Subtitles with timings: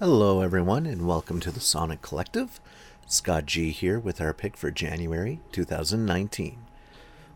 [0.00, 2.58] Hello, everyone, and welcome to the Sonic Collective.
[3.06, 6.56] Scott G here with our pick for January 2019.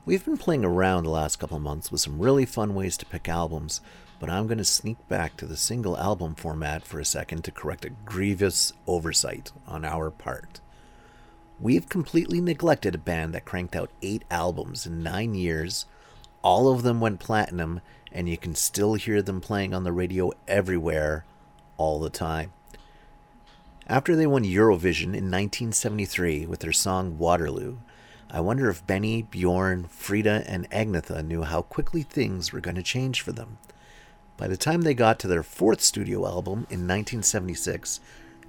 [0.07, 3.29] We've been playing around the last couple months with some really fun ways to pick
[3.29, 3.83] albums,
[4.19, 7.51] but I'm going to sneak back to the single album format for a second to
[7.51, 10.63] correct a grievous oversight on our part.
[11.61, 15.85] We've completely neglected a band that cranked out eight albums in nine years.
[16.41, 20.33] All of them went platinum, and you can still hear them playing on the radio
[20.49, 21.27] everywhere
[21.77, 22.53] all the time.
[23.87, 27.79] After they won Eurovision in 1973 with their song Waterloo,
[28.31, 32.83] I wonder if Benny, Bjorn, Frida, and Agnetha knew how quickly things were going to
[32.83, 33.59] change for them.
[34.37, 38.01] By the time they got to their fourth studio album in 1976,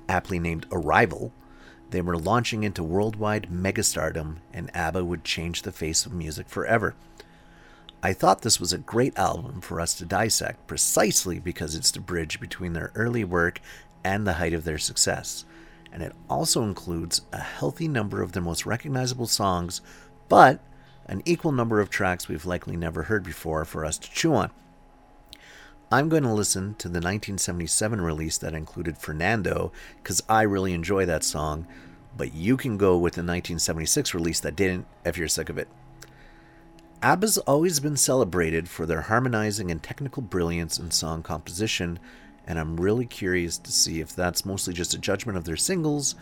[0.10, 1.32] aptly named Arrival,
[1.92, 6.96] they were launching into worldwide megastardom, and ABBA would change the face of music forever.
[8.04, 12.00] I thought this was a great album for us to dissect precisely because it's the
[12.00, 13.60] bridge between their early work
[14.04, 15.46] and the height of their success.
[15.92, 19.82] And it also includes a healthy number of their most recognizable songs,
[20.30, 20.60] but
[21.08, 24.52] an equal number of tracks we've likely never heard before for us to chew on.
[25.92, 31.06] I'm going to listen to the 1977 release that included Fernando because I really enjoy
[31.06, 31.68] that song,
[32.18, 35.68] but you can go with the 1976 release that didn't if you're sick of it.
[37.02, 42.00] ABBA's always been celebrated for their harmonizing and technical brilliance in song composition,
[42.48, 46.16] and I'm really curious to see if that's mostly just a judgment of their singles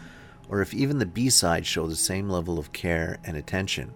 [0.49, 3.94] or if even the B sides show the same level of care and attention.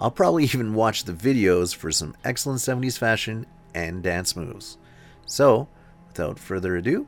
[0.00, 4.78] I'll probably even watch the videos for some excellent 70s fashion and dance moves.
[5.26, 5.68] So,
[6.08, 7.06] without further ado,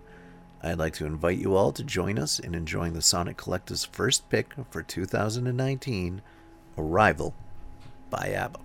[0.63, 4.29] I'd like to invite you all to join us in enjoying the Sonic Collective's first
[4.29, 6.21] pick for 2019
[6.77, 7.35] Arrival
[8.11, 8.61] by ABBA.